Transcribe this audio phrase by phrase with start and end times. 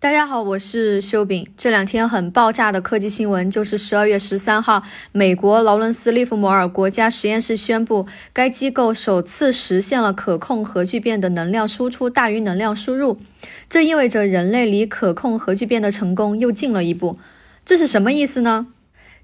[0.00, 1.44] 大家好，我是秀饼。
[1.56, 13.18] 这两天很爆炸的科技新闻，就是十二月十三号，美国劳伦斯利弗摩尔国家实验室宣布，该机构首次实现了可控核聚变的能量输出大于能量输入。
[13.68, 17.18] 这意味着人类离可控核聚变的成功又近了一步。
[17.64, 18.68] 这是什么意思呢？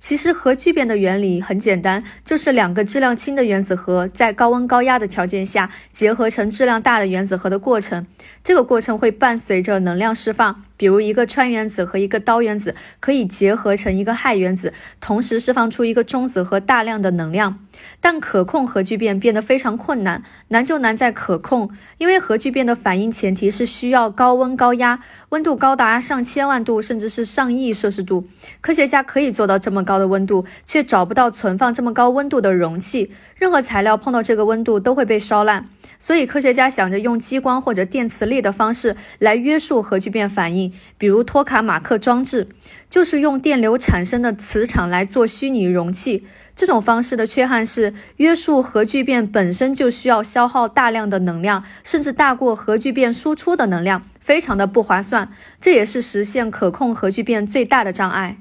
[0.00, 8.06] 其实核聚变的原理很简单，就是两个质量轻的原子核在高温高压的条件下结合成质量大的原子核的过程。
[8.42, 10.64] 这个过程会伴随着能量释放。
[10.78, 17.58] 比如一个氚原子和一个氘原子可以结合成一个氦原子，同时释放出一个中子和大量的能量。
[18.00, 28.24] 但可控核聚变变得非常困难，难就难在可控，因为核聚变的反应前提是需要高温高压，温度高达上千万度，甚至是上亿摄氏度。
[28.60, 33.12] 科学家可以做到这么高的温度，却找不到存放这么高温度的容器。
[33.36, 35.66] 任何材料碰到这个温度都会被烧烂，
[35.98, 40.72] 所以科学家想着用激光或者电磁力的方式来约束核聚变反应。
[40.98, 42.48] 比如托卡马克装置，
[42.90, 46.26] 就是用电流产生的磁场来做虚拟容器。
[46.54, 55.30] 这种方式的缺憾是，约束核聚变本身就需要消耗大量的能量，甚至大过核聚变输出的能量，非常的不划算。
[55.60, 58.38] 这也是实现可控核聚变最大的障碍。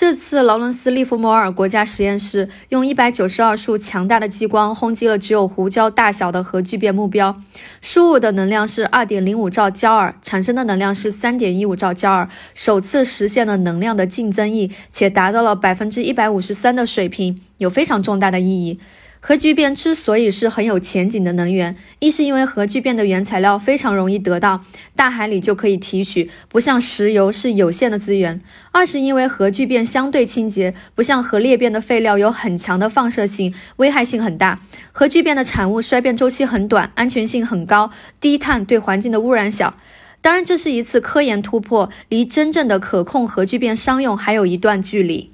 [0.00, 7.42] 这次劳伦斯利弗莫尔国家实验室用一百九十二束强大的激光轰击了只有胡椒大小的核聚变目标，
[7.82, 18.78] 输入的能量是二点零五兆焦耳，产生的能量是三点一五兆焦耳，首次实现了能量的净增益，且达到了百分之一百五十三的水平，有非常重大的意义。
[19.20, 28.40] 核聚变之所以是很有前景的能源，一是因为核聚变的原材料非常容易得到，大海里就可以提取，不像石油是有限的资源；
[28.72, 34.60] 二是因为核聚变相对清洁，不像核裂变的废料有很强的放射性，危害性很大。
[34.92, 39.74] 核聚变的产物衰变周期很短，安全性很高，低碳，对环境的污染小。
[40.20, 45.30] 当然，这是一次科研突破，离真正的可控核聚变商用还有一段距离。